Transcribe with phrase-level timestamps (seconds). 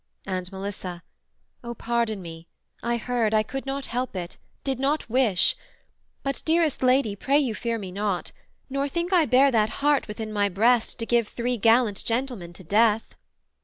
[0.25, 1.03] and Melissa,
[1.63, 2.47] 'O pardon me
[2.81, 5.55] I heard, I could not help it, did not wish:
[6.23, 8.31] But, dearest Lady, pray you fear me not,
[8.67, 12.63] Nor think I bear that heart within my breast, To give three gallant gentlemen to
[12.63, 13.13] death.'